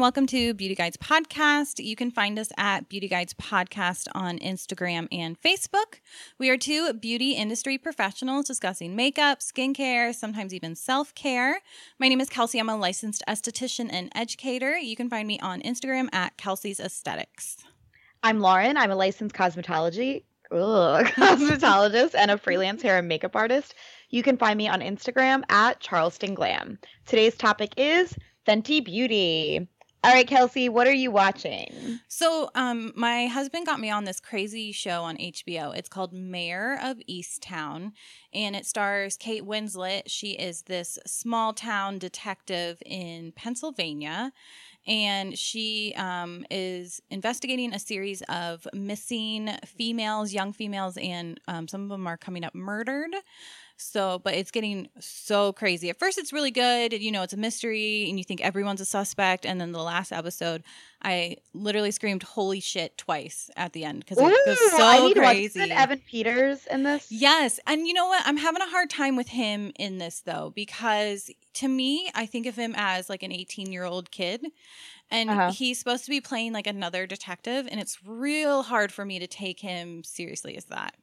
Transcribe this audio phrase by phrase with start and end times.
[0.00, 1.84] Welcome to Beauty Guides Podcast.
[1.84, 5.98] You can find us at Beauty Guides Podcast on Instagram and Facebook.
[6.38, 11.58] We are two beauty industry professionals discussing makeup, skincare, sometimes even self care.
[11.98, 12.60] My name is Kelsey.
[12.60, 14.78] I'm a licensed esthetician and educator.
[14.78, 17.56] You can find me on Instagram at Kelsey's Aesthetics.
[18.22, 18.76] I'm Lauren.
[18.76, 20.22] I'm a licensed cosmetology
[20.52, 23.74] ugh, cosmetologist and a freelance hair and makeup artist.
[24.10, 26.78] You can find me on Instagram at Charleston Glam.
[27.04, 28.14] Today's topic is
[28.46, 29.68] Fenty Beauty.
[30.04, 31.98] All right, Kelsey, what are you watching?
[32.06, 35.76] So, um, my husband got me on this crazy show on HBO.
[35.76, 37.92] It's called Mare of Easttown,
[38.32, 40.02] and it stars Kate Winslet.
[40.06, 44.32] She is this small town detective in Pennsylvania,
[44.86, 51.82] and she um, is investigating a series of missing females, young females, and um, some
[51.82, 53.10] of them are coming up murdered.
[53.80, 55.88] So, but it's getting so crazy.
[55.88, 56.92] At first, it's really good.
[56.92, 59.46] You know, it's a mystery and you think everyone's a suspect.
[59.46, 60.64] And then the last episode,
[61.00, 65.14] I literally screamed "Holy shit!" twice at the end because it was so I need
[65.14, 65.60] crazy.
[65.60, 65.78] To watch.
[65.78, 67.06] Evan Peters in this?
[67.10, 68.22] Yes, and you know what?
[68.26, 72.46] I'm having a hard time with him in this though because to me, I think
[72.46, 74.44] of him as like an 18 year old kid.
[75.10, 75.52] And Uh-huh.
[75.52, 79.26] he's supposed to be playing like another detective, and it's real hard for me to
[79.26, 80.94] take him seriously as that.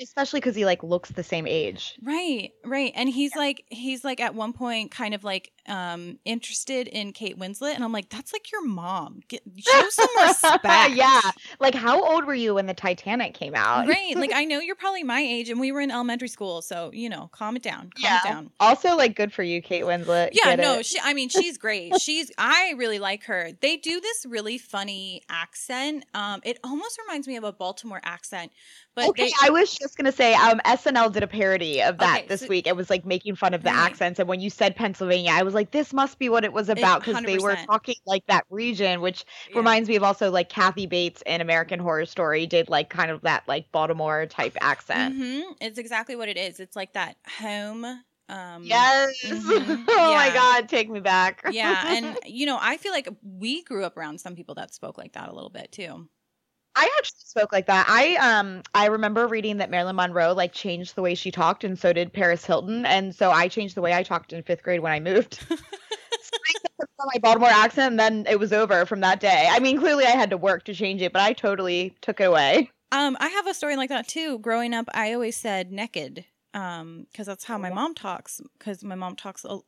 [0.00, 1.98] Especially because he like looks the same age.
[2.02, 2.92] Right, right.
[2.94, 7.38] And he's like he's like at one point kind of like um interested in Kate
[7.38, 9.20] Winslet and I'm like that's like your mom.
[9.28, 10.64] Get show some respect.
[10.94, 11.20] yeah.
[11.58, 13.86] Like, how old were you when the Titanic came out?
[13.88, 14.16] Right.
[14.16, 17.08] Like I know you're probably my age and we were in elementary school, so you
[17.08, 17.90] know, calm it down.
[17.90, 18.20] Calm Yeah.
[18.24, 18.50] it down.
[18.58, 20.30] Also, like, good for you, Kate Winslet.
[20.32, 21.92] Yeah, Get no, she I mean she's great.
[22.00, 23.50] She's I really like her.
[23.60, 26.04] They do this really funny accent.
[26.14, 28.50] Um it almost reminds me of a Baltimore accent.
[28.96, 32.18] But okay, they, I was just gonna say, um, SNL did a parody of that
[32.18, 32.66] Okay, this so- week.
[32.66, 33.78] It was like making fun of the Right.
[33.90, 36.68] accents, and when you said Pennsylvania, I was like, this must be what it was
[36.68, 39.58] about because they were talking like that region, which Yeah.
[39.58, 43.20] reminds me of also like Kathy Bates in American Horror Story did like kind of
[43.22, 45.16] that like Baltimore type accent.
[45.16, 45.56] Mhm.
[45.60, 46.58] It's exactly what it is.
[46.60, 47.84] It's like that home
[48.28, 49.12] um Yes.
[49.24, 49.84] Mhm.
[49.88, 51.42] oh my God, take me back.
[51.50, 54.96] yeah and you know i feel like we grew up around some people that spoke
[54.98, 56.08] like that a little bit too
[56.80, 57.86] I actually spoke like that.
[57.88, 61.78] I um I remember reading that Marilyn Monroe like changed the way she talked, and
[61.78, 64.80] so did Paris Hilton, and so I changed the way I talked in fifth grade
[64.80, 65.34] when I moved.
[65.48, 65.56] so
[66.48, 66.54] I
[67.14, 69.48] my Baltimore accent, and then it was over from that day.
[69.50, 72.24] I mean, clearly I had to work to change it, but I totally took it
[72.24, 72.70] away.
[72.92, 76.24] um i have a story like that too growing up i always said naked
[76.54, 79.58] um because that's how my mom talks because my mom talks a,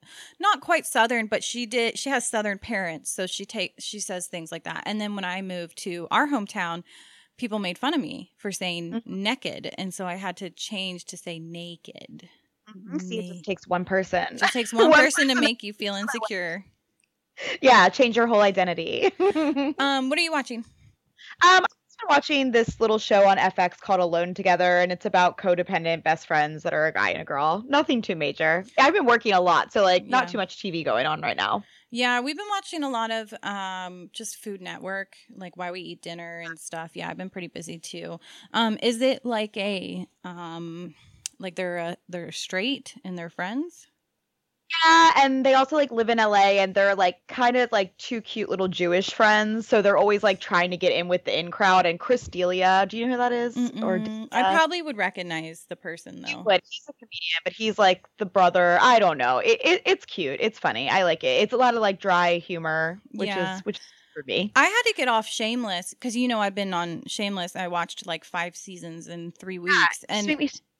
[0.40, 4.26] not quite southern but she did she has southern parents so she take she says
[4.26, 4.82] things like that.
[4.86, 6.82] And then when i moved to our hometown
[7.38, 9.06] people made fun of me for saying Mhm.
[9.06, 12.28] naked and so i had to change to say naked.
[12.98, 14.24] See, it just takes one person.
[14.30, 16.64] It just takes one One person to make you feel insecure.
[17.60, 19.10] Yeah, change your whole identity.
[19.20, 20.64] um, um what are you watching?
[21.42, 21.64] I've
[22.02, 26.26] been watching this little show on FX called Alone Together, and it's about codependent best
[26.26, 27.64] friends that are a guy and a girl.
[27.68, 28.64] Nothing too major.
[28.78, 30.28] I've been working a lot, so like not Yeah.
[30.32, 31.64] too much TV going on right now.
[31.90, 36.02] Yeah, we've been watching a lot of um just Food Network, like why we eat
[36.02, 36.92] dinner and stuff.
[36.94, 38.18] Yeah, I've been pretty busy too.
[38.52, 40.94] Um is it like a um
[41.38, 43.86] like they're uh, they're straight and they're friends?
[44.84, 48.20] Yeah, and they also like live in LA and they're like kind of like two
[48.20, 49.68] cute little Jewish friends.
[49.68, 51.84] So they're always like trying to get in with the in crowd.
[51.86, 53.56] And Chris D'Elia, do you know who that is?
[53.56, 54.28] Or Mm-mm.
[54.32, 56.42] I probably would recognize the person though.
[56.42, 56.60] would.
[56.68, 58.78] He's a comedian, but he's like the brother.
[58.80, 59.38] I don't know.
[59.38, 60.38] It, it it's cute.
[60.40, 60.88] It's funny.
[60.88, 61.42] I like it.
[61.42, 63.56] It's a lot of like dry humor, which Yeah.
[63.58, 63.82] is which is
[64.14, 64.52] for me.
[64.56, 67.56] I had to get off Shameless because you know I've been on Shameless.
[67.56, 70.26] I watched like five seasons in three weeks, and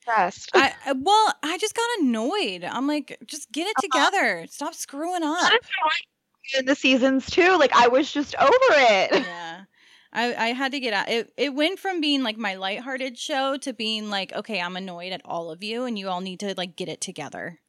[0.03, 0.51] stressed.
[0.55, 2.65] I I- well, I just got annoyed.
[2.65, 4.11] I'm like, just get it Uh-huh.
[4.11, 4.47] together.
[4.51, 5.41] Stop screwing up.
[5.51, 7.57] That's how I in the seasons too.
[7.57, 9.10] Like I was just over it.
[9.27, 9.65] yeah.
[10.15, 11.09] I, I had to get out.
[11.09, 15.13] It it went from being like my lighthearted show to being like, okay, I'm annoyed
[15.13, 17.60] at all of you, and you all need to like get it together.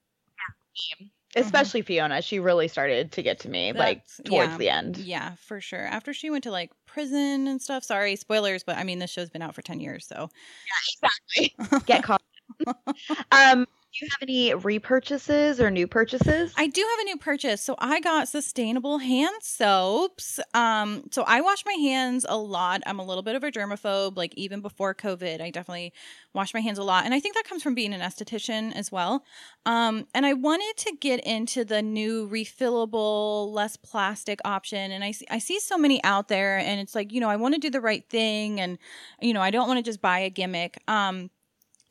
[1.36, 2.22] Especially Fiona.
[2.22, 4.58] She really started to get to me like towards yeah.
[4.58, 4.98] the end.
[4.98, 5.86] Yeah, for sure.
[5.86, 7.84] After she went to like prison and stuff.
[7.84, 10.30] Sorry, spoilers, but I mean this show's been out for ten years, so
[10.70, 11.08] yeah,
[11.38, 11.86] Exactly.
[11.86, 12.22] Get caught.
[13.32, 13.68] um,
[14.02, 16.54] you have any repurchases or new purchases?
[16.56, 17.62] I do have a new purchase.
[17.64, 20.40] So I got sustainable hand soaps.
[20.54, 22.82] Um, so I wash my hands a lot.
[22.86, 24.16] I'm a little bit of a germaphobe.
[24.18, 25.94] Like even before COVID, I definitely
[26.34, 27.06] wash my hands a lot.
[27.06, 29.24] And I think that comes from being an esthetician as well.
[29.66, 34.92] Um, and I wanted to get into the new refillable, less plastic option.
[34.92, 37.36] And I see I see so many out there and it's like, you know, I
[37.36, 38.78] want to do the right thing and
[39.22, 40.78] you know, I don't want to just buy a gimmick.
[40.88, 41.30] Um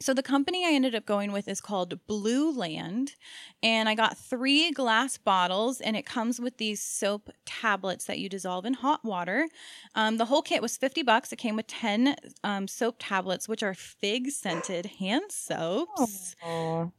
[0.03, 3.15] So the company I ended up going with is called Blueland,
[3.63, 8.29] and I got three glass bottles, and it comes with these soap tablets that you
[8.29, 9.47] dissolve in hot water.
[9.95, 11.33] Um, the whole kit was fifty bucks.
[11.33, 16.35] It came with ten um, soap tablets, which are fig scented hand soaps,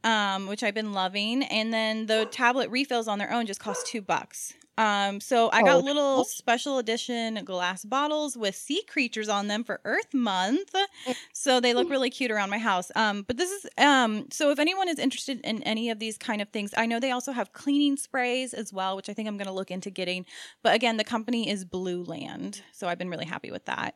[0.02, 3.86] um, which I've been loving, and then the tablet refills on their own just cost
[3.86, 4.54] two bucks.
[4.76, 6.24] Um, so I got Oh, little cool.
[6.24, 10.74] special edition glass bottles with sea creatures on them for Earth Month.
[11.32, 12.90] So they look really cute around my house.
[12.96, 16.42] Um, but this is um, so if anyone is interested in any of these kind
[16.42, 19.36] of things, I know they also have cleaning sprays as well, which I think I'm
[19.36, 20.26] going to look into getting.
[20.62, 23.94] But again, the company is Blueland, so I've been really happy with that.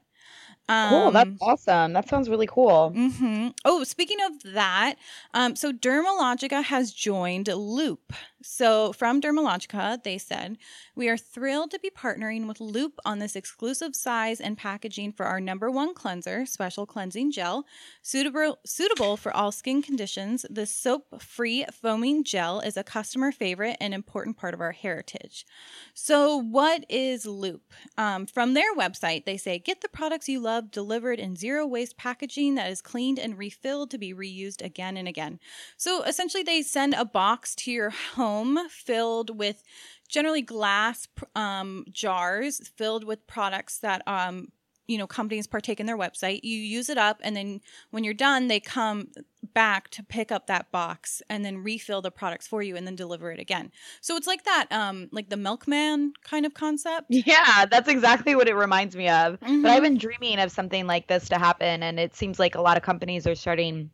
[0.68, 1.10] Um, Cool.
[1.12, 1.92] That's Um, awesome.
[1.94, 2.92] That sounds really cool.
[2.94, 3.48] Mm-hmm.
[3.64, 4.96] Oh, speaking of that,
[5.34, 8.12] um, so Dermalogica has joined Loop.
[8.42, 10.58] So from Dermalogica, they said,
[10.94, 15.26] We are thrilled to be partnering with Loop on this exclusive size and packaging for
[15.26, 17.66] our number one cleanser, special cleansing gel,
[18.00, 20.46] suitable suitable for all skin conditions.
[20.48, 25.44] This soap-free foaming gel is a customer favorite and important part of our heritage.
[25.92, 27.72] So, what is Loop?
[27.96, 31.96] Um, from their website, they say get the products you love delivered in zero waste
[31.96, 35.40] packaging that is cleaned and refilled to be reused again and again.
[35.76, 38.27] So, essentially, they send a box to your home
[38.70, 39.62] filled with
[40.08, 44.48] generally glass um, jars filled with products that um,
[44.86, 47.60] you know companies partake in their website you use it up and then
[47.90, 49.08] when you're done they come
[49.54, 52.96] back to pick up that box and then refill the products for you and then
[52.96, 53.70] deliver it again
[54.00, 58.48] so it's like that um like the milkman kind of concept Yeah, that's exactly what
[58.48, 59.38] it reminds me of.
[59.62, 59.70] But Mhm.
[59.70, 62.76] I've been dreaming of something like this to happen, and it seems like a lot
[62.76, 63.90] of companies are starting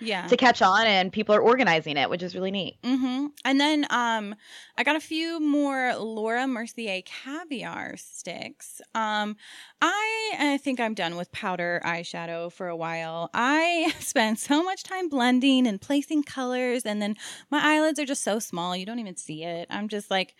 [0.00, 2.80] yeah to catch on, and people are organizing it, which is really neat.
[2.82, 3.26] Mm-hmm.
[3.44, 4.34] And then um,
[4.76, 8.80] I got a few more Laura Mercier caviar sticks.
[8.94, 9.36] Um,
[9.80, 13.30] I, I think I'm done with powder eyeshadow for a while.
[13.34, 17.16] I spend so much time blending and placing colors, and then
[17.50, 19.66] my eyelids are just so small you don't even see it.
[19.70, 20.34] I'm just like,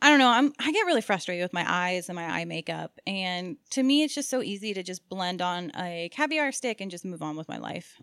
[0.00, 0.30] I don't know.
[0.30, 4.02] I'm I get really frustrated with my eyes and my eye makeup, and to me,
[4.02, 7.36] it's just so easy to just blend on a caviar stick and just move on
[7.36, 8.00] with my life.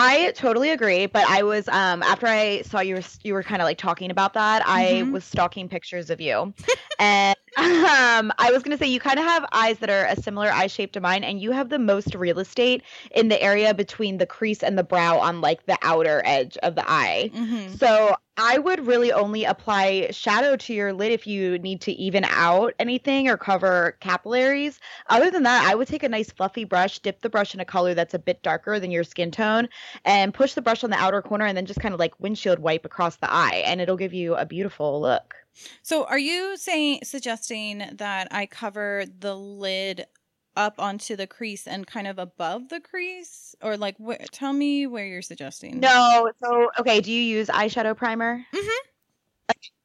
[0.00, 3.60] I totally agree, but I was um after I saw you were you were kind
[3.60, 5.10] of like talking about that, I Mhm.
[5.10, 6.54] was stalking pictures of you.
[7.00, 10.16] and um I was going to say you kind of have eyes that are a
[10.16, 13.74] similar eye shape to mine and you have the most real estate in the area
[13.74, 17.32] between the crease and the brow on like the outer edge of the eye.
[17.34, 17.76] Mm-hmm.
[17.76, 22.24] So I would really only apply shadow to your lid if you need to even
[22.24, 24.78] out anything or cover capillaries.
[25.08, 27.64] Other than that, I would take a nice fluffy brush, dip the brush in a
[27.64, 29.68] color that's a bit darker than your skin tone,
[30.04, 32.60] and push the brush on the outer corner and then just kind of like windshield
[32.60, 35.34] wipe across the eye, and it'll give you a beautiful look.
[35.82, 40.06] So, are you saying suggesting that I cover the lid
[40.56, 44.86] up onto the crease and kind of above the crease, or like, wh- tell me
[44.86, 45.80] where you're suggesting?
[45.80, 48.44] No, so okay, do you use eyeshadow primer?
[48.52, 48.68] Mhm.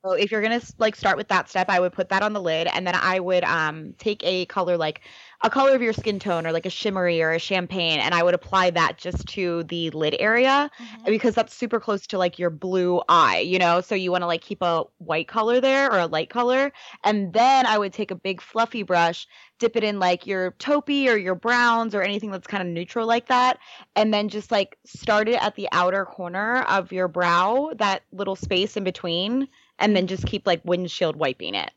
[0.06, 2.42] So if you're gonna like start with that step, I would put that on the
[2.42, 5.02] lid, and then I would um take a color like
[5.44, 8.24] a color of your skin tone, or like a shimmery or a champagne, and I
[8.24, 11.06] would apply that just to the lid area Mhm.
[11.06, 13.82] because that's super close to like your blue eye, you know.
[13.82, 16.72] So you want to like keep a white color there or a light color,
[17.04, 19.28] and then I would take a big fluffy brush,
[19.60, 23.06] dip it in like your taupey or your browns or anything that's kind of neutral
[23.06, 23.60] like that,
[23.98, 28.38] and then just like start it at the outer corner of your brow, that little
[28.38, 29.48] space in between,
[29.80, 31.72] and then just keep like windshield wiping it.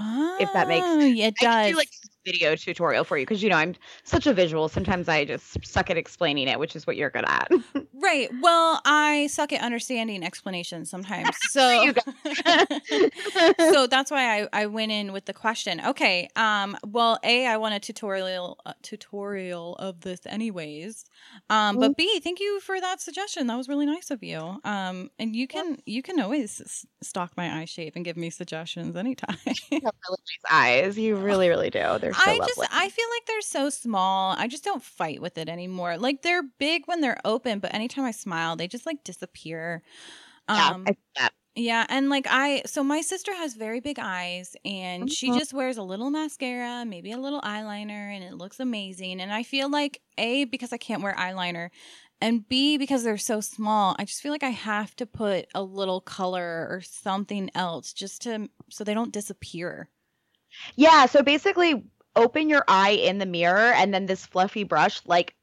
[0.00, 1.72] Oh, if that makes- Oh, it does.
[1.72, 1.90] do like
[2.28, 4.68] video tutorial for you because you know I'm such a visual.
[4.68, 7.50] Sometimes I just suck at explaining it, which is what you're good at.
[7.94, 8.28] right.
[8.42, 11.28] Well, I suck at understanding explanations sometimes.
[11.50, 11.92] So,
[13.72, 15.80] so that's why I, I went in with the question.
[15.80, 16.28] Okay.
[16.36, 16.76] Um.
[16.86, 21.06] Well, a I want a tutorial uh, tutorial of this anyways.
[21.48, 21.78] Um.
[21.78, 23.46] But b thank you for that suggestion.
[23.46, 24.60] That was really nice of you.
[24.64, 25.10] Um.
[25.18, 28.94] And you can you can always s- stalk my eye shape and give me suggestions
[28.96, 29.38] anytime.
[29.70, 30.98] You have really nice eyes.
[30.98, 31.98] You really, really do.
[32.00, 32.66] They're so I lovely.
[32.66, 34.34] just I feel like they're so small.
[34.36, 35.96] I just don't fight with it anymore.
[35.98, 39.82] Like they're big when they're open, but anytime I smile, they just like disappear.
[40.56, 41.32] yeah, Um, see that.
[41.56, 45.38] yeah, and like I, so my sister has very big eyes, and she Mhm.
[45.38, 49.20] just wears a little mascara, maybe a little eyeliner, and it looks amazing.
[49.20, 51.70] And I feel like a because I can't wear eyeliner,
[52.20, 55.62] and b because they're so small, I just feel like I have to put a
[55.62, 59.90] little color or something else just to so they don't disappear.
[60.76, 61.84] Yeah, so basically
[62.16, 65.34] open your eye in the mirror and then this fluffy brush like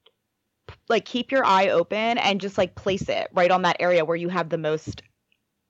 [0.67, 4.03] p- like keep your eye open and just like place it right on that area
[4.05, 5.01] where you have the most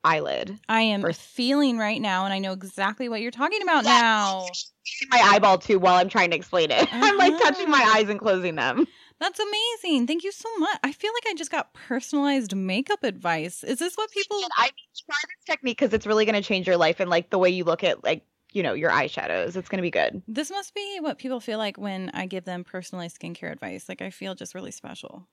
[0.03, 0.59] eyelid.
[0.69, 3.89] I am First- feeling right now, and I know exactly what you're talking about Yeah.
[4.01, 4.45] now.
[5.09, 6.87] My eyeball too while I'm trying to explain it.
[6.93, 7.97] I'm like touching my Uh-huh.
[7.97, 8.85] eyes and closing them.
[9.19, 10.05] That's amazing.
[10.07, 10.77] Thank you so much.
[10.83, 13.63] I feel like I just got personalized makeup advice.
[13.63, 14.71] Is this what people I mean,
[15.05, 17.49] try this technique because it's really going to change your life and like the way
[17.49, 18.23] you look at like
[18.55, 19.55] you know your eyeshadows.
[19.55, 20.24] It's going to be good.
[20.27, 23.88] This must be what people feel like when I give them personalized skincare advice.
[23.89, 25.27] Like I feel just really special.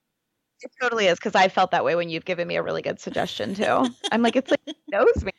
[0.61, 3.00] It totally is because I felt that way when you've given me a really good
[3.00, 3.87] suggestion too.
[4.12, 4.61] I'm like, it's like
[4.91, 5.33] knows me.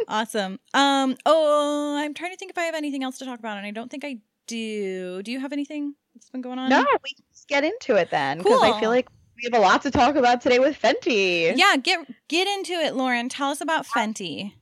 [0.08, 0.58] awesome.
[0.74, 1.16] Um.
[1.26, 3.70] Oh, I'm trying to think if I have anything else to talk about, and I
[3.70, 5.22] don't think I do.
[5.22, 6.70] Do you have anything that's been going on?
[6.70, 9.82] no, we just get into it then because I feel like we have a lot
[9.82, 11.52] to talk about today with Fenty.
[11.54, 11.76] Yeah.
[11.76, 13.28] Get get into it, Lauren.
[13.28, 14.54] Tell us about Fenty.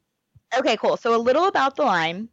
[0.59, 0.97] Okay, cool.
[0.97, 2.31] So a little about the line.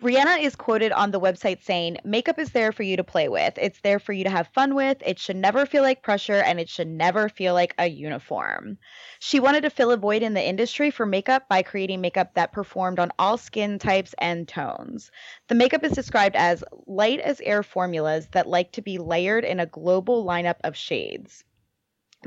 [0.00, 3.54] Rihanna is quoted on the website saying, Makeup is there for you to play with.
[3.56, 4.98] It's there for you to have fun with.
[5.04, 8.78] It should never feel like pressure and it should never feel like a uniform.
[9.18, 12.52] She wanted to fill a void in the industry for makeup by creating makeup that
[12.52, 15.10] performed on all skin types and tones.
[15.48, 19.58] The makeup is described as light as air formulas that like to be layered in
[19.58, 21.44] a global lineup of shades.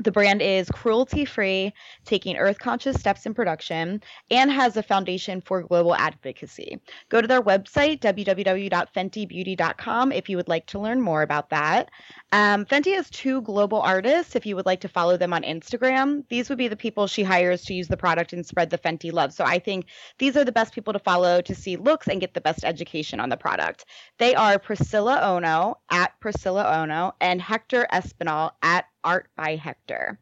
[0.00, 1.72] The brand is cruelty free,
[2.04, 6.80] taking earth conscious steps in production, and has a foundation for global advocacy.
[7.08, 11.90] Go to their website, www.fentybeauty.com, if you would like to learn more about that.
[12.30, 16.24] Um, Fenty has two global artists if you would like to follow them on Instagram.
[16.28, 19.12] These would be the people she hires to use the product and spread the Fenty
[19.12, 19.32] love.
[19.32, 19.86] So I think
[20.18, 23.18] these are the best people to follow to see looks and get the best education
[23.18, 23.86] on the product.
[24.18, 30.18] They are Priscilla Ono at Priscilla Ono and Hector Espinal at Art by Hector.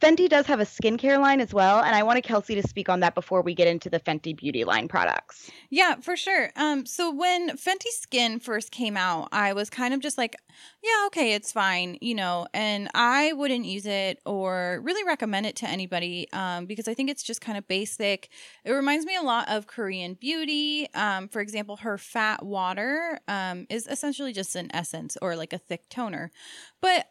[0.00, 3.00] Fenty does have a skincare line as well, and I wanted Kelsey to speak on
[3.00, 5.50] that before we get into the Fenty Beauty line products.
[5.68, 6.50] Yeah, for sure.
[6.56, 10.36] Um, so when Fenty Skin first came out, I was kind of just like,
[10.82, 15.56] yeah, okay, it's fine, you know, and I wouldn't use it or really recommend it
[15.56, 18.30] to anybody um, because I think it's just kind of basic.
[18.64, 20.88] It reminds me a lot of Korean beauty.
[20.94, 25.58] Um, for example, her fat water um, is essentially just an essence or like a
[25.58, 26.30] thick toner.
[26.80, 27.06] But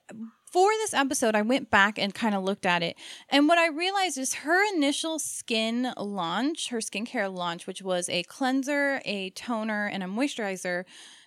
[0.52, 2.98] for this episode, I went back and kind of looked at it.
[3.30, 8.24] And what I realized is her initial skin launch, her skincare launch, which was a
[8.24, 10.86] cleanser, a toner, and a moisturizer.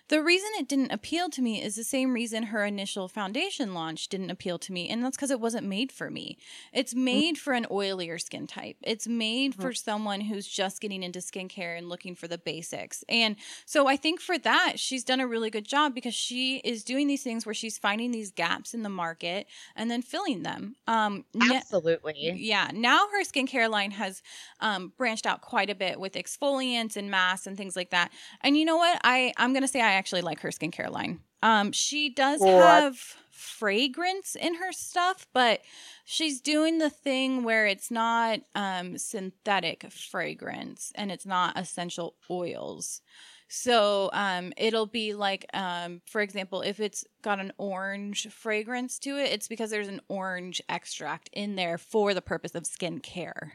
[0.09, 4.09] The reason it didn't appeal to me is the same reason her initial foundation launch
[4.09, 6.37] didn't appeal to me, and that's because it wasn't made for me.
[6.73, 8.75] It's made for an oilier skin type.
[8.83, 13.03] It's made for someone who's just getting into skincare and looking for the basics.
[13.07, 16.83] And so I think for that, she's done a really good job because she is
[16.83, 20.75] doing these things where she's finding these gaps in the market and then filling them.
[20.85, 22.33] Um, Absolutely.
[22.35, 22.69] yeah.
[22.73, 24.21] Now her skincare line has
[24.59, 28.11] um, branched out quite a bit with exfoliants and masks and things like that.
[28.41, 28.99] And you know what?
[29.03, 31.19] I I'm gonna say I actually like her skincare line.
[31.41, 32.57] Um, she does Cool.
[32.57, 32.97] have
[33.31, 35.61] fragrance in her stuff, but
[36.05, 43.01] she's doing the thing where it's not um, synthetic fragrance and it's not essential oils.
[43.49, 49.17] So um, it'll be like, um, for example, if it's got an orange fragrance to
[49.17, 53.51] it, it's because there's an orange extract in there for the purpose of skincare.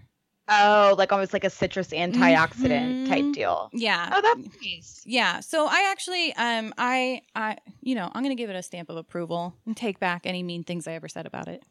[0.48, 3.34] Oh, like almost like a citrus antioxidant type Mhm.
[3.34, 3.70] deal.
[3.72, 4.10] Yeah.
[4.14, 5.02] Oh, that's nice.
[5.04, 5.40] yeah.
[5.40, 8.96] So I actually, um, I, I, you know, I'm gonna give it a stamp of
[8.96, 11.62] approval and take back any mean things I ever said about it.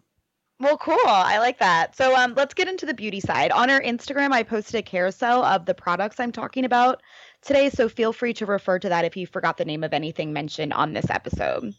[0.59, 0.97] Well, cool.
[1.05, 1.95] I like that.
[1.95, 3.51] So um, let's get into the beauty side.
[3.51, 7.01] On our Instagram, I posted a carousel of the products I'm talking about
[7.47, 7.69] today.
[7.69, 10.73] So feel free to refer to that if you forgot the name of anything mentioned
[10.73, 11.73] on this episode.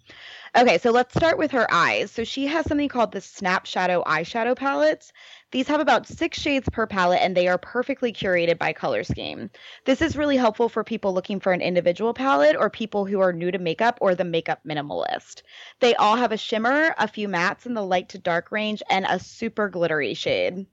[0.56, 2.10] Okay, so let's start with her eyes.
[2.10, 5.12] So she has something called the Snap Shadow eyeshadow palettes.
[5.52, 9.50] These have about six shades per palette and they are perfectly curated by color scheme.
[9.84, 13.32] This is really helpful for people looking for an individual palette or people who are
[13.32, 15.42] new to makeup or the makeup minimalist.
[15.80, 19.06] They all have a shimmer, a few mattes in the light to dark range, and
[19.08, 20.66] a super glittery shade.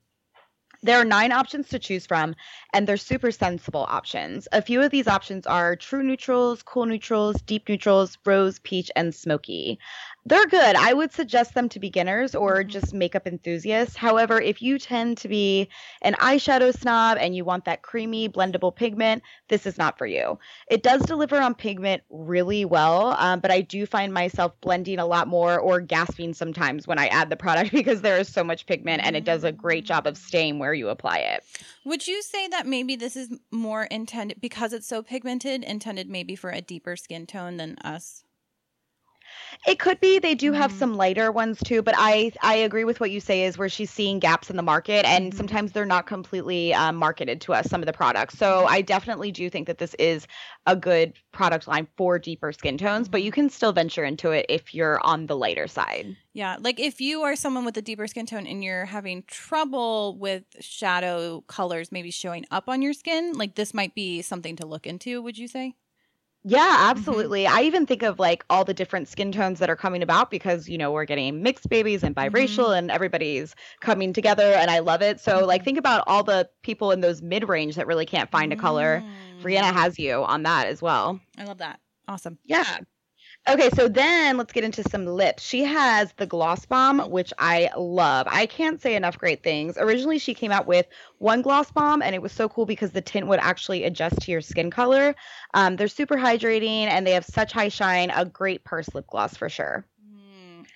[0.82, 2.36] There are nine options to choose from,
[2.76, 4.46] and they're super sensible options.
[4.52, 9.14] A few of these options are true neutrals, cool neutrals, deep neutrals, rose, peach, and
[9.14, 9.78] smoky.
[10.26, 10.76] They're good.
[10.76, 12.68] I would suggest them to beginners or Mhm.
[12.68, 13.96] just makeup enthusiasts.
[13.96, 15.68] However, if you tend to be
[16.02, 20.38] an eyeshadow snob and you want that creamy, blendable pigment, this is not for you.
[20.68, 25.06] It does deliver on pigment really well, um, but I do find myself blending a
[25.06, 28.66] lot more or gasping sometimes when I add the product because there is so much
[28.66, 31.44] pigment and it does a great job of staying where you apply it.
[31.86, 36.34] Would you say that maybe this is more intended because it's so pigmented, intended maybe
[36.34, 38.24] for a deeper skin tone than us?
[39.66, 40.72] It could be they do have Mhm.
[40.72, 43.90] some lighter ones too, but I I agree with what you say is where she's
[43.90, 45.34] seeing gaps in the market, and Mhm.
[45.34, 47.66] sometimes they're not completely um, marketed to us.
[47.68, 50.26] Some of the products, so I definitely do think that this is
[50.66, 54.46] a good product line for deeper skin tones, but you can still venture into it
[54.48, 56.16] if you're on the lighter side.
[56.32, 60.18] Yeah, like if you are someone with a deeper skin tone and you're having trouble
[60.18, 64.66] with shadow colors maybe showing up on your skin, like this might be something to
[64.66, 65.74] look into, would you say?
[66.48, 66.90] Yeah, Mm-hmm.
[66.90, 67.46] absolutely.
[67.48, 70.68] I even think of like all the different skin tones that are coming about because,
[70.68, 72.36] you know, we're getting mixed babies and Mm-hmm.
[72.36, 75.18] biracial and everybody's coming together and I love it.
[75.20, 75.64] So, like, Mhm.
[75.64, 79.04] think about all the people in those mid range that really can't find a color.
[79.42, 79.74] Rihanna Mm.
[79.74, 81.20] has you on that as well.
[81.36, 81.80] I love that.
[82.08, 82.38] Awesome.
[82.44, 82.78] Yeah.
[83.48, 85.44] Okay, so then let's get into some lips.
[85.44, 88.26] She has the Gloss Bomb, which I love.
[88.28, 89.78] I can't say enough great things.
[89.78, 90.86] Originally, she came out with
[91.18, 94.32] one Gloss Bomb, and it was so cool because the tint would actually adjust to
[94.32, 95.14] your skin color.
[95.54, 98.10] Um, they're super hydrating, and they have such high shine.
[98.10, 99.86] A great purse lip gloss for sure.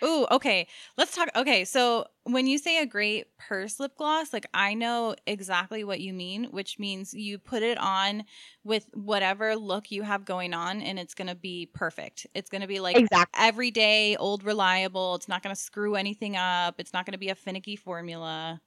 [0.02, 0.66] Ooh, okay.
[0.97, 1.28] Let's talk.
[1.37, 6.00] Okay, so when you say a great purse lip gloss, like I know exactly what
[6.00, 8.25] you mean, which means you put it on
[8.64, 12.26] with whatever look you have going on, and it's gonna be perfect.
[12.35, 13.26] It's gonna be like Exactly.
[13.37, 15.16] everyday, old, reliable.
[15.16, 16.76] It's not gonna screw anything up.
[16.78, 18.61] It's not gonna be a finicky formula.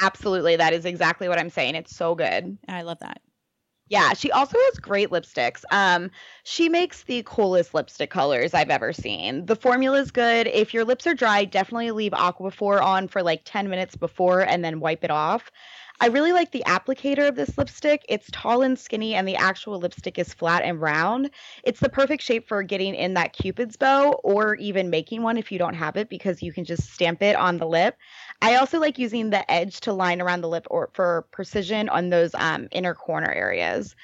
[0.00, 0.56] Absolutely.
[0.56, 1.74] That is exactly what I'm saying.
[1.74, 2.58] It's so good.
[2.68, 3.20] I love that.
[3.88, 5.64] Yeah, she also has great lipsticks.
[5.70, 6.10] Um,
[6.44, 9.46] she makes the coolest lipstick colors I've ever seen.
[9.46, 10.46] The formula is good.
[10.46, 14.62] If your lips are dry, definitely leave Aquaphor on for like 10 minutes before and
[14.62, 15.50] then wipe it off.
[16.00, 18.04] I really like the applicator of this lipstick.
[18.08, 21.30] It's tall and skinny, and the actual lipstick is flat and round.
[21.64, 25.50] It's the perfect shape for getting in that Cupid's bow or even making one if
[25.50, 27.96] you don't have it because you can just stamp it on the lip.
[28.42, 32.10] I also like using the edge to line around the lip or for precision on
[32.10, 33.96] those um, inner corner areas.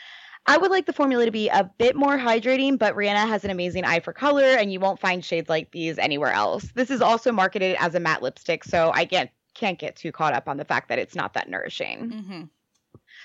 [0.47, 3.51] I would like the formula to be a bit more hydrating, but Rihanna has an
[3.51, 6.71] amazing eye for color, and you won't find shades like these anywhere else.
[6.75, 10.35] This is also marketed as a matte lipstick, so I get, can't get too caught
[10.35, 12.11] up on the fact that it's not that nourishing.
[12.11, 12.43] hmm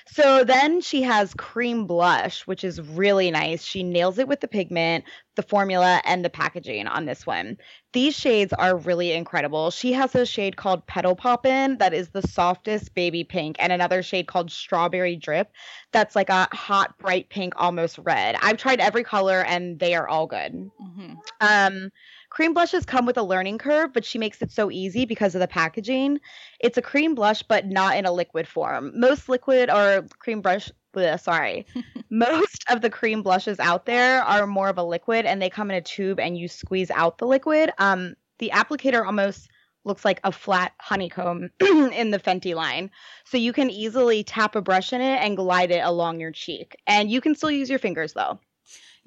[0.08, 3.64] So then she has cream blush, which is really nice.
[3.64, 5.06] She nails it with the pigment,
[5.36, 7.58] the formula, and the packaging on this one.
[7.94, 9.72] These shades are really incredible.
[9.72, 14.02] She has a shade called Petal Poppin' that is the softest baby pink, and another
[14.04, 15.52] shade called Strawberry Drip
[15.92, 18.36] that's like a hot, bright pink, almost red.
[18.42, 20.72] I've tried every color and they are all good.
[20.80, 21.92] hmm Um,
[22.30, 25.42] cream blushes come with a learning curve, but she makes it so easy because of
[25.42, 26.20] the packaging.
[26.60, 28.92] It's a cream blush, but not in a liquid form.
[29.00, 31.66] Most liquid or cream brush, bleh, sorry,
[32.10, 35.72] most of the cream blushes out there are more of a liquid, and they come
[35.72, 37.72] in a tube, and you squeeze out the liquid.
[37.78, 39.50] Um, the applicator almost
[39.86, 42.92] looks like a flat honeycomb in the Fenty line.
[43.26, 46.76] So you can easily tap a brush in it and glide it along your cheek.
[46.86, 48.40] And you can still use your fingers though.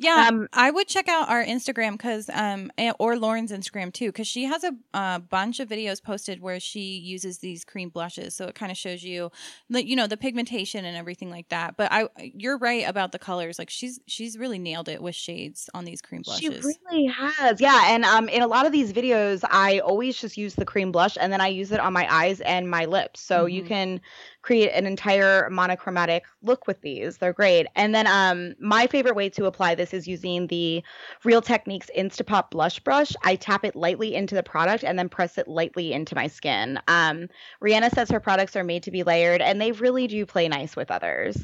[0.03, 4.27] Yeah, Um, I would check out our Instagram because, um, or Lauren's Instagram too, because
[4.27, 8.35] she has a, a bunch of videos posted where she uses these cream blushes.
[8.35, 9.31] So it kind of shows you,
[9.71, 11.77] the, you know, the pigmentation and everything like that.
[11.77, 13.59] But I, you're right about the colors.
[13.59, 16.79] Like she's she's really nailed it with shades on these cream blushes.
[16.85, 17.61] She really has.
[17.61, 20.93] Yeah, and um in a lot of these videos I always just use the cream
[20.93, 23.21] blush and then I use it on my eyes and my lips.
[23.21, 23.65] So you Mhm.
[23.65, 24.01] can
[24.43, 27.19] create an entire monochromatic look with these.
[27.19, 27.67] They're great.
[27.75, 30.83] And then um my favorite way to apply this is using the
[31.25, 33.15] Real Techniques Instapop blush brush.
[33.23, 36.79] I tap it lightly into the product and then press it lightly into my skin.
[36.89, 37.29] Um
[37.63, 40.77] Rihanna says her products are made to be layered and they really do play nice
[40.77, 41.39] with others.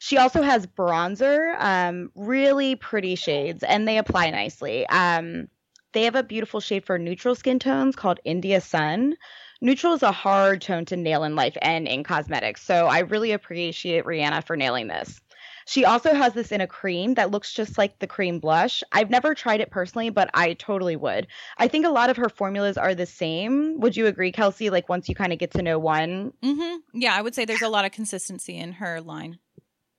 [0.00, 4.86] She also has bronzer, um, really pretty shades, and they apply nicely.
[4.86, 5.48] Um,
[5.92, 9.16] they have a beautiful shade for neutral skin tones called India Sun.
[9.60, 13.32] Neutral is a hard tone to nail in life and in cosmetics, so I really
[13.32, 15.20] appreciate Rihanna for nailing this.
[15.66, 18.82] She also has this in a cream that looks just like the cream blush.
[18.92, 21.26] I've never tried it personally, but I totally would.
[21.58, 23.80] I think a lot of her formulas are the same.
[23.80, 24.70] Would you agree, Kelsey?
[24.70, 27.60] Like once you kind of get to know one, hmm Yeah, I would say there's
[27.60, 29.40] a lot of consistency in her line.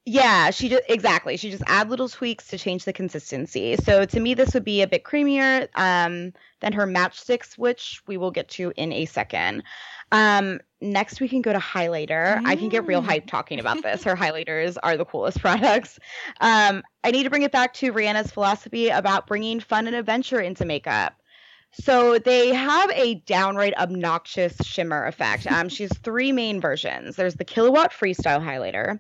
[0.06, 1.38] Yeah, she just exactly.
[1.38, 3.76] She just add little tweaks to change the consistency.
[3.76, 8.18] So to me, this would be a bit creamier um, than her matchsticks, which we
[8.18, 9.64] will get to in a second.
[10.12, 12.42] Um, next, we can go to highlighter.
[12.44, 13.06] I can get real Mm.
[13.06, 14.04] hype talking about this.
[14.04, 16.00] Her highlighters are the coolest products.
[16.42, 20.40] Um, I need to bring it back to Rihanna's philosophy about bringing fun and adventure
[20.40, 21.14] into makeup.
[21.72, 25.46] So they have a downright obnoxious shimmer effect.
[25.46, 27.16] Um, she has three main versions.
[27.16, 29.00] There's the Killawatt Freestyle highlighter,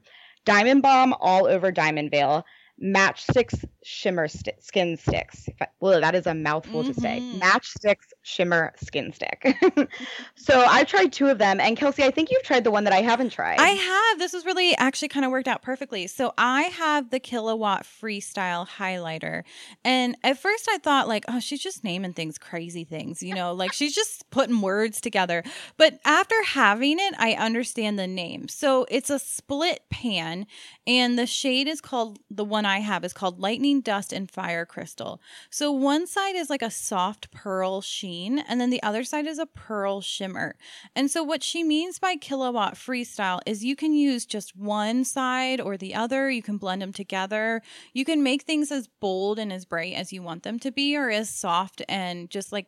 [0.49, 2.43] Diamond Bomb All Over Diamond Veil,
[2.83, 5.49] Matchsticks Shimmer sti- Skin Sticks.
[5.59, 7.19] I- Whoa, that is a mouthful to say.
[7.21, 7.39] Mhm.
[7.39, 9.57] Matchsticks Shimmer Skin Stick.
[10.35, 12.93] so I've tried two of them, and Kelsey, I think you've tried the one that
[12.93, 13.59] I haven't tried.
[13.59, 14.19] I have.
[14.19, 16.05] This was really actually kind of worked out perfectly.
[16.05, 19.43] So I have the Killawatt Freestyle highlighter.
[19.83, 23.53] And at first I thought, like, oh, she's just naming things crazy things, you know,
[23.53, 25.43] like she's just putting words together.
[25.77, 28.47] But after having it, I understand the name.
[28.49, 30.45] So it's a split pan,
[30.85, 34.65] and the shade is called, the one I have is called Lightning dust and fire
[34.65, 35.21] crystal.
[35.49, 39.39] So one side is like a soft pearl sheen, and then the other side is
[39.39, 40.55] a pearl shimmer.
[40.95, 45.61] And so what she means by killawatt freestyle is you can use just one side
[45.61, 46.29] or the other.
[46.29, 47.61] You can blend them together.
[47.93, 50.95] You can make things as bold and as bright as you want them to be,
[50.95, 52.67] or as soft and just like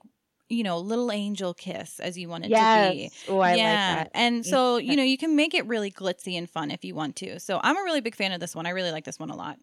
[0.52, 2.90] you know, little angel kiss as you want it yes.
[2.90, 3.12] to be.
[3.30, 3.64] Oh, I yeah.
[3.64, 4.12] like that.
[4.14, 7.16] And so, you know, you can make it really glitzy and fun if you want
[7.18, 7.40] to.
[7.40, 8.66] So I'm a really big fan of this one.
[8.66, 9.58] I really like this one a lot.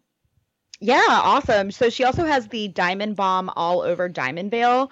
[0.81, 1.71] Yeah, awesome.
[1.71, 4.91] So she also has the Diamond Bomb All Over Diamond Veil.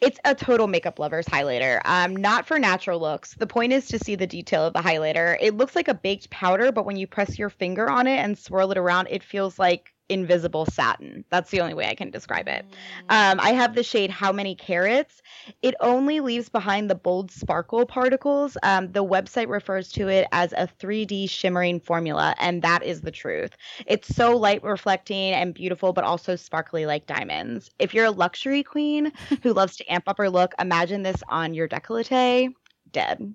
[0.00, 1.80] It's a total makeup lover's highlighter.
[1.86, 3.34] Um, not for natural looks.
[3.36, 5.38] The point is to see the detail of the highlighter.
[5.40, 8.38] It looks like a baked powder, but when you press your finger on it and
[8.38, 11.24] swirl it around, it feels like invisible satin.
[11.30, 12.64] That's the only way I can describe it.
[13.08, 13.32] Mm.
[13.32, 15.22] Um, I have the shade How Many Carats.
[15.62, 18.56] It only leaves behind the bold sparkle particles.
[18.62, 23.10] Um, the website refers to it as a 3D shimmering formula, and that is the
[23.10, 23.56] truth.
[23.86, 27.70] It's so light reflecting and beautiful, but also sparkly like diamonds.
[27.78, 31.54] If you're a luxury queen who loves to amp up her look, imagine this on
[31.54, 32.54] your décolleté.
[32.92, 33.34] Dead.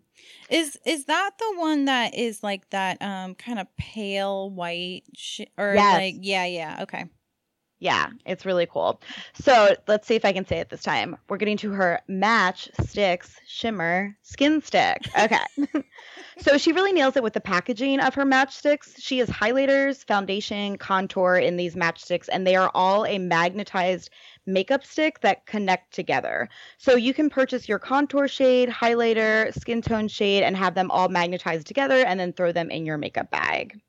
[0.50, 5.42] Is is that the one that is like that um kind of pale white sh-
[5.58, 5.94] or yes.
[5.94, 7.06] like yeah yeah okay.
[7.82, 9.02] Yeah, it's really cool.
[9.34, 11.18] So let's see if I can say it this time.
[11.28, 15.10] We're getting to her match sticks shimmer skin stick.
[15.20, 15.40] Okay.
[16.38, 18.94] so she really nails it with the packaging of her matchsticks.
[19.00, 24.12] She has highlighters, foundation, contour in these matchsticks, and they are all a magnetized
[24.46, 26.50] makeup stick that connect together.
[26.78, 31.10] So you can purchase your contour shade, highlighter, skin tone shade, and have them all
[31.10, 33.80] magnetized together and then throw them in your makeup bag.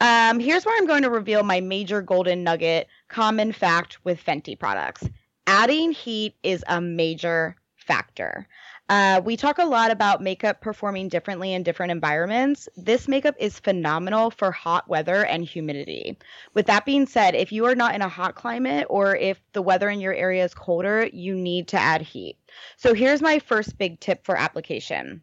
[0.00, 4.58] Um, here's where I'm going to reveal my major golden nugget common fact with Fenty
[4.58, 5.08] products.
[5.46, 8.46] Adding heat is a major factor.
[8.88, 12.68] Uh, we talk a lot about makeup performing differently in different environments.
[12.76, 16.16] This makeup is phenomenal for hot weather and humidity.
[16.54, 19.62] With that being said, if you are not in a hot climate or if the
[19.62, 22.36] weather in your area is colder, you need to add heat.
[22.76, 25.22] So here's my first big tip for application.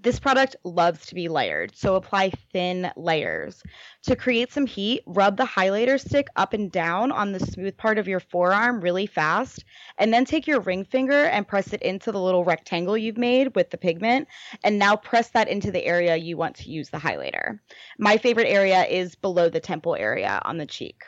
[0.00, 3.64] This product loves to be layered, so apply thin layers.
[4.04, 7.98] To create some heat, rub the highlighter stick up and down on the smooth part
[7.98, 9.64] of your forearm really fast,
[9.98, 13.56] and then take your ring finger and press it into the little rectangle you've made
[13.56, 14.28] with the pigment,
[14.62, 17.58] and now press that into the area you want to use the highlighter.
[17.98, 21.02] My favorite area is below the temple area on the cheek.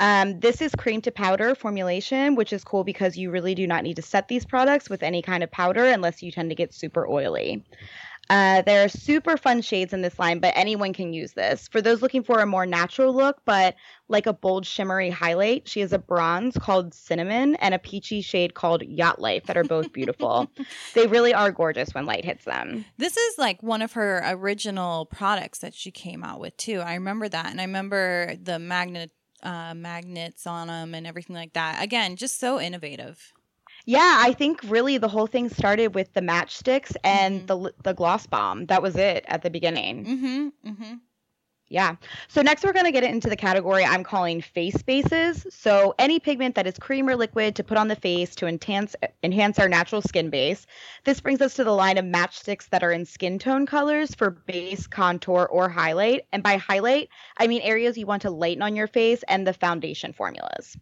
[0.00, 3.84] Um, this is cream to powder formulation, which is cool because you really do not
[3.84, 6.72] need to set these products with any kind of powder unless you tend to get
[6.72, 7.62] super oily.
[8.30, 11.66] Uh, there are super fun shades in this line, but anyone can use this.
[11.66, 13.74] For those looking for a more natural look, but
[14.08, 18.54] like a bold shimmery highlight, she has a bronze called Sinamon and a peachy shade
[18.54, 20.48] called Yacht Life that are both beautiful.
[20.94, 22.84] they really are gorgeous when light hits them.
[22.98, 26.78] This is like one of her original products that she came out with too.
[26.78, 29.10] I remember that, and I remember the magnet
[29.42, 31.82] uh, magnets on them and everything like that.
[31.82, 33.32] Again, just so innovative.
[33.86, 37.62] Yeah, I think really the whole thing started with the matchsticks and mm-hmm.
[37.64, 38.66] the the gloss bomb.
[38.66, 40.04] That was it at the beginning.
[40.04, 40.70] Mm-hmm.
[40.70, 40.94] Mm-hmm.
[41.70, 41.94] Yeah.
[42.26, 45.46] So next we're going to get into the category I'm calling face bases.
[45.50, 48.96] So any pigment that is cream or liquid to put on the face to enhance
[49.22, 50.66] enhance our natural skin base.
[51.04, 54.30] This brings us to the line of matchsticks that are in skin tone colors for
[54.30, 56.26] base, contour, or highlight.
[56.32, 59.52] And by highlight, I mean areas you want to lighten on your face and the
[59.52, 60.76] foundation formulas.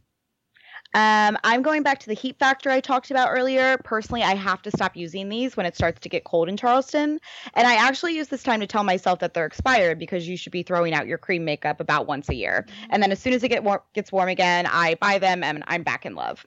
[0.94, 3.76] Um, I'm going back to the heat factor I talked about earlier.
[3.84, 7.20] Personally, I have to stop using these when it starts to get cold in Charleston.
[7.54, 10.52] And I actually use this time to tell myself that they're expired because you should
[10.52, 12.66] be throwing out your cream makeup about once a year.
[12.90, 15.62] And then as soon as it get war- gets warm again, I buy them and
[15.66, 16.46] I'm back in love.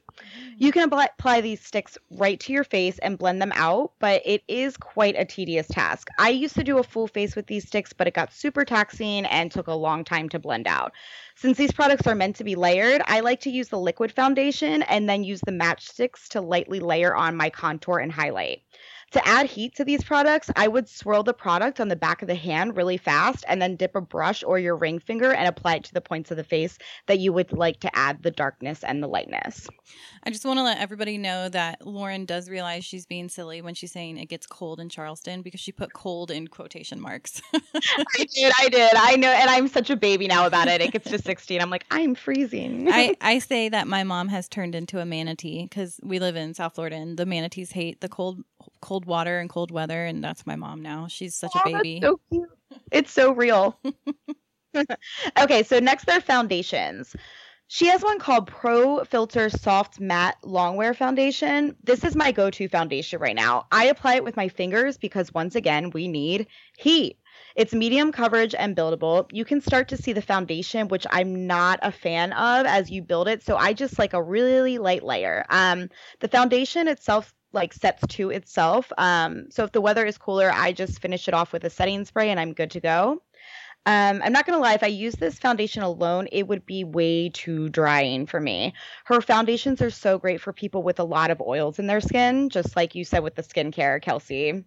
[0.57, 4.43] You can apply these sticks right to your face and blend them out, but it
[4.47, 6.09] is quite a tedious task.
[6.19, 9.25] I used to do a full face with these sticks, but it got super taxing
[9.25, 10.93] and took a long time to blend out.
[11.35, 14.83] Since these products are meant to be layered, I like to use the liquid foundation
[14.83, 18.61] and then use the matchsticks to lightly layer on my contour and highlight.
[19.11, 22.29] To add heat to these products, I would swirl the product on the back of
[22.29, 25.75] the hand really fast and then dip a brush or your ring finger and apply
[25.75, 28.83] it to the points of the face that you would like to add the darkness
[28.83, 29.67] and the lightness.
[30.23, 33.73] I just want to let everybody know that Lauren does realize she's being silly when
[33.73, 37.41] she's saying it gets cold in Charleston because she put cold in quotation marks.
[37.53, 38.93] I did, I did.
[38.95, 40.79] I know, and I'm such a baby now about it.
[40.79, 42.87] It gets to 60 and I'm like, I'm freezing.
[42.89, 46.53] I, I say that my mom has turned into a manatee because we live in
[46.53, 48.43] South Florida and the manatees hate the cold
[48.81, 51.07] cold water and cold weather, and that's my mom now.
[51.07, 51.99] She's such oh, a baby.
[52.01, 52.49] so cute.
[52.91, 53.79] It's so real.
[55.39, 57.15] okay, so next are foundations.
[57.67, 61.75] She has one called Pro Filt'r Soft Matte Longwear Foundation.
[61.83, 63.65] This is my go to foundation right now.
[63.71, 67.17] I apply it with my fingers because, once again, we need heat.
[67.55, 69.25] It's medium coverage and buildable.
[69.31, 73.01] You can start to see the foundation, which I'm not a fan of as you
[73.01, 73.41] build it.
[73.41, 75.45] So I just like a really light layer.
[75.49, 75.89] Um,
[76.19, 78.91] the foundation itself like sets to itself.
[78.97, 82.05] Um, so if the weather is cooler, I just finish it off with a setting
[82.05, 83.21] spray and I'm good to go.
[83.87, 87.29] Um, I'm not gonna lie, if I use this foundation alone, it would be way
[87.29, 88.73] too drying for me.
[89.05, 92.49] Her foundations are so great for people with a lot of oils in their skin,
[92.49, 94.63] just like you said with the skincare, Kelsey.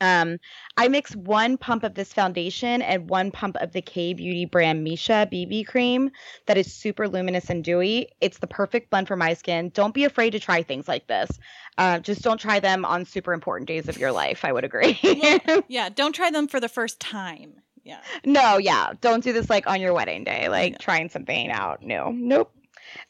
[0.00, 0.38] Um,
[0.76, 4.86] I mix one pump of this foundation and one pump of the K Beauty brand
[4.86, 6.10] Missha BB cream
[6.46, 8.08] that is super luminous and dewy.
[8.20, 9.70] It's the perfect blend for my skin.
[9.70, 11.30] Don't be afraid to try things like this.
[11.78, 14.44] Uh, just don't try them on super important days of your life.
[14.44, 14.98] I would agree.
[15.02, 17.54] well, yeah, don't try them for the first time.
[17.84, 18.00] Yeah.
[18.24, 18.92] No, yeah.
[19.00, 21.82] Don't do this like on your wedding day, like trying something out.
[21.82, 22.52] No, nope.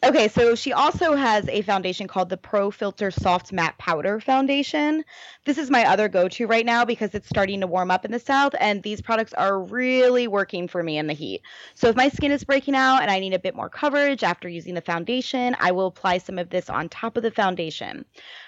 [0.03, 5.05] Okay, so she also has a foundation called the Pro Filt'r Soft Matte Powder Foundation.
[5.45, 8.13] This is my other go to right now because it's starting to warm up in
[8.13, 11.43] the south, and these products are really working for me in the heat.
[11.75, 14.49] So, if my skin is breaking out and I need a bit more coverage after
[14.49, 18.05] using the foundation, I will apply some of this on top of the foundation.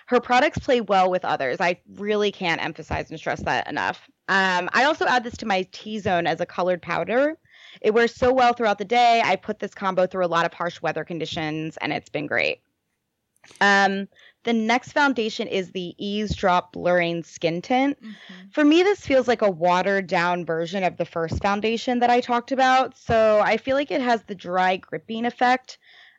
[0.07, 1.59] Her products play well with others.
[1.61, 4.09] I really can't emphasize and stress that enough.
[4.29, 7.37] Um, I also add this to my T zone as a colored powder.
[7.81, 9.23] It wears so well throughout the day.
[9.25, 12.61] I put this combo through a lot of harsh weather conditions, and it's been great.
[13.61, 14.09] Um,
[14.45, 18.01] the next foundation is the Eaze Drop Blurring Skin Tint.
[18.01, 18.49] Mm-hmm.
[18.53, 22.21] For me, this feels like a watered down version of the first foundation that I
[22.21, 22.97] talked about.
[22.97, 25.79] So I feel like it has the dry gripping effect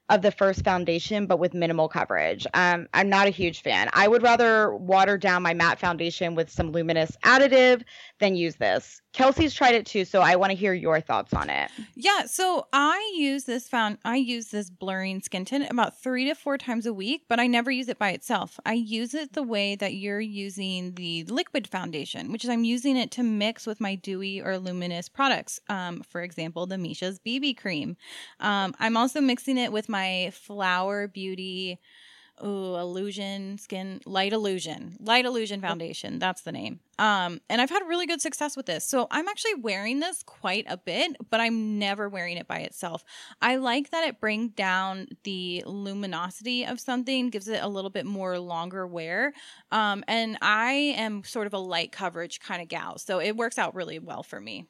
[0.10, 2.46] of the first foundation, but with minimal coverage.
[2.54, 3.90] Um, I'm not a huge fan.
[3.94, 7.84] I would rather water down my matte foundation with some luminous additive
[8.20, 9.02] than use this.
[9.14, 11.70] Kelsey's tried it too, so I want to hear your thoughts on it.
[11.96, 16.36] Yeah, so I use this found I use this blurring skin tint about 3 to
[16.36, 18.60] 4 times a week, but I never use it by itself.
[18.66, 22.98] I use it the way that you're using the liquid foundation, which is I'm using
[22.98, 25.60] it to mix with my dewy or luminous products.
[25.70, 27.96] Um, for example, the Missha's BB cream.
[28.40, 31.80] Um, I'm also mixing it with my Flower Beauty
[32.40, 36.80] oh illusion skin light illusion light illusion foundation that's the name.
[37.00, 38.86] Um and i've had really good success with this.
[38.86, 43.04] So i'm actually wearing this quite a bit but i'm never wearing it by itself.
[43.42, 48.06] I like that it brings down the luminosity of something gives it a little bit
[48.06, 49.34] more longer wear.
[49.72, 53.58] Um and i am sort of a light coverage kind of gal so it works
[53.58, 54.68] out really well for me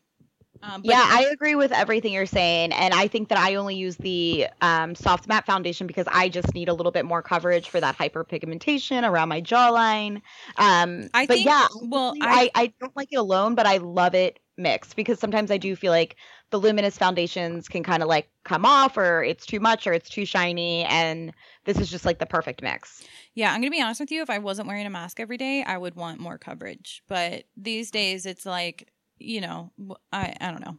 [0.63, 3.97] um, yeah, I agree with everything you're saying, and I think that I only use
[3.97, 7.82] the um, soft matte foundation because I just need a little bit more coverage for
[7.82, 10.21] that hyperpigmentation around my jawline.
[10.58, 13.78] Um, I but think, yeah, well, I, I, I don't like it alone, but I
[13.78, 16.15] love it mixed because sometimes I do feel like
[16.52, 20.10] the luminous foundations can kind of like come off, or it's too much, or it's
[20.10, 21.34] too shiny, and
[21.65, 23.04] this is just like the perfect mix.
[23.36, 24.21] Yeah, I'm gonna be honest with you.
[24.21, 27.04] If I wasn't wearing a mask every day, I would want more coverage.
[27.10, 28.92] But these days, it's like
[29.24, 29.72] you know,
[30.12, 30.78] I I don't know.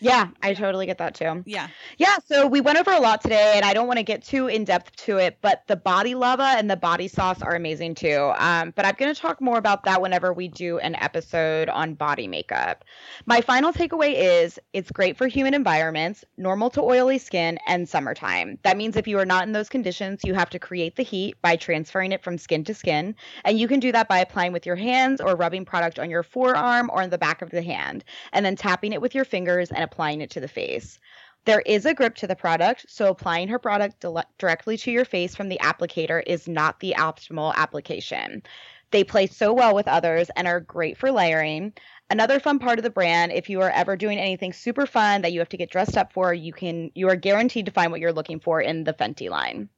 [0.00, 1.42] Yeah, I totally get that too.
[1.46, 1.68] Yeah.
[1.98, 4.46] Yeah, so we went over a lot today and I don't want to get too
[4.46, 8.32] in depth to it, but the body lava and the body sauce are amazing too.
[8.38, 11.92] Um, but I'm going to talk more about that whenever we do an episode on
[11.94, 12.82] body makeup.
[13.26, 18.58] My final takeaway is it's great for humid environments, normal to oily skin, and summertime.
[18.62, 21.36] That means if you are not in those conditions, you have to create the heat
[21.42, 23.14] by transferring it from skin to skin.
[23.44, 26.22] And you can do that by applying with your hands or rubbing product on your
[26.22, 29.70] forearm or in the back of the hand, and then tapping it with your fingers
[29.70, 30.98] and applying it to the face.
[31.46, 34.04] There is a grip to the product, so applying her product
[34.38, 38.42] directly to your face from the applicator is not the optimal application.
[38.90, 41.72] They play so well with others and are great for layering.
[42.10, 45.32] Another fun part of the brand, if you are ever doing anything super fun that
[45.32, 48.00] you have to get dressed up for, you can you are guaranteed to find what
[48.00, 49.68] you're looking for in the Fenty line.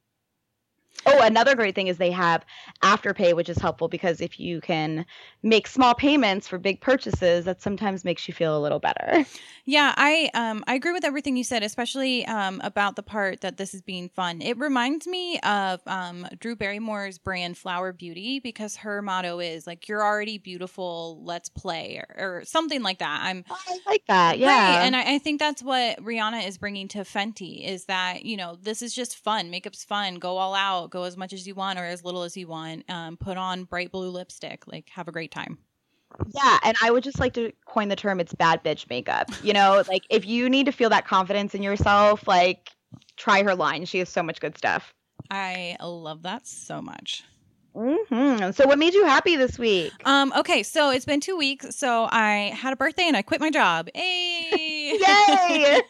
[1.05, 2.45] Oh, another great thing is they have
[2.83, 5.05] afterpay, which is helpful because if you can
[5.43, 9.25] make small payments for big purchases, that sometimes makes you feel a little better.
[9.65, 13.57] Yeah, I um I agree with everything you said, especially um about the part that
[13.57, 14.43] this is being fun.
[14.43, 19.89] It reminds me of um Drew Barrymore's brand Flower Beauty because her motto is like
[19.89, 23.21] you're already beautiful, let's play or, or something like that.
[23.23, 24.39] I'm oh, I like that.
[24.39, 24.49] Yeah.
[24.49, 24.85] Right.
[24.85, 28.59] And I, I think that's what Rihanna is bringing to Fenty is that, you know,
[28.61, 29.51] this is just fun.
[29.51, 30.17] Makeup's fun.
[30.17, 32.89] Go all out go as much as you want or as little as you want.
[32.91, 34.67] Um, put on bright blue lipstick.
[34.67, 35.59] Like, have a great time.
[36.35, 39.31] Yeah, and I would just like to coin the term it's bad bitch makeup.
[39.43, 42.71] You know, like if you need to feel that confidence in yourself, like
[43.17, 43.85] try her line.
[43.85, 44.93] She has so much good stuff.
[45.31, 47.25] I love that so much.
[47.75, 48.51] Mm-hmm.
[48.51, 49.93] So, what made you happy this week?
[50.05, 50.33] Um.
[50.37, 50.63] Okay.
[50.63, 51.75] So it's been two weeks.
[51.77, 53.89] So I had a birthday and I quit my job.
[53.95, 54.82] Hey.
[55.01, 55.81] Yay!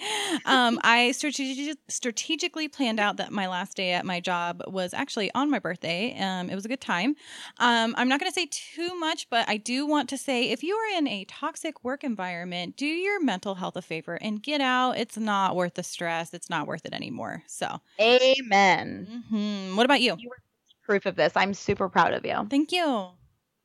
[0.44, 5.30] um, I strategi- strategically planned out that my last day at my job was actually
[5.34, 6.16] on my birthday.
[6.18, 7.16] Um, it was a good time.
[7.58, 10.62] Um, I'm not going to say too much, but I do want to say if
[10.62, 14.60] you are in a toxic work environment, do your mental health a favor and get
[14.60, 14.98] out.
[14.98, 16.32] It's not worth the stress.
[16.34, 17.42] It's not worth it anymore.
[17.46, 19.22] So, Amen.
[19.32, 19.76] mhm.
[19.76, 20.16] what about you?
[20.18, 20.38] You were
[20.84, 21.32] proof of this.
[21.36, 22.46] I'm super proud of you.
[22.50, 23.08] Thank you.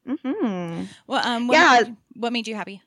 [0.05, 1.77] hmm Well, um, what Yeah.
[1.79, 2.81] Made you, what made you happy?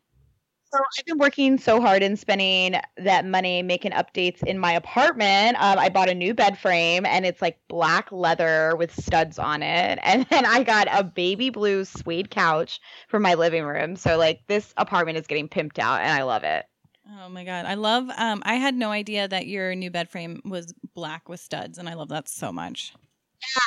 [0.72, 5.56] So I've been working so hard and spending that money making updates in my apartment.
[5.60, 9.62] Um, I bought a new bed frame and it's like black leather with studs on
[9.64, 13.96] it, and then I got a baby blue suede couch for my living room.
[13.96, 16.66] So like this apartment is getting pimped out, and I love it.
[17.18, 18.08] Oh my god, I love.
[18.16, 21.88] Um, I had no idea that your new bed frame was black with studs, and
[21.88, 22.94] I love that so much.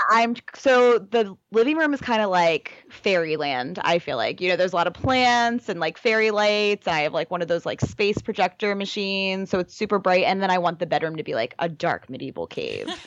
[0.09, 3.79] I'm so the living room is kind of like fairyland.
[3.83, 6.87] I feel like you know there's a lot of plants and like fairy lights.
[6.87, 10.25] I have like one of those like space projector machines, so it's super bright.
[10.25, 12.87] And then I want the bedroom to be like a dark medieval cave.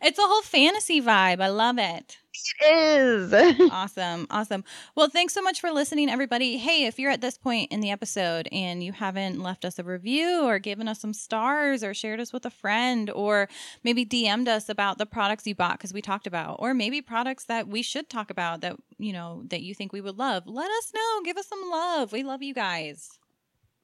[0.00, 1.40] It's a whole fantasy vibe.
[1.40, 2.18] I love it.
[2.60, 3.70] It is.
[3.70, 4.64] Awesome, awesome.
[4.94, 6.56] Well, thanks so much for listening, everybody.
[6.56, 9.84] Hey, if you're at this point in the episode and you haven't left us a
[9.84, 13.48] review or given us some stars or shared us with a friend or
[13.84, 17.44] maybe DM'd us about the products you bought because we talked about, or maybe products
[17.44, 20.70] that we should talk about that you know that you think we would love, let
[20.70, 21.20] us know.
[21.24, 22.12] Give us some love.
[22.12, 23.10] We love you guys.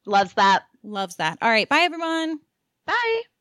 [0.07, 0.65] Loves that.
[0.83, 1.39] Loves that.
[1.41, 2.41] All right, bye everyone.
[2.87, 3.34] Bye.